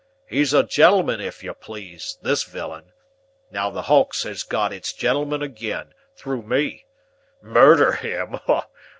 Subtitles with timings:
[0.27, 2.91] He's a gentleman, if you please, this villain.
[3.51, 6.85] Now, the Hulks has got its gentleman again, through me.
[7.39, 8.39] Murder him?